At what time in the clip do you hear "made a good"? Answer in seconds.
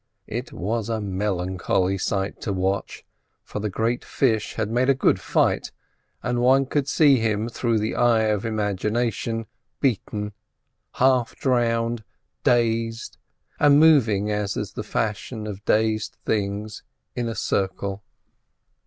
4.71-5.19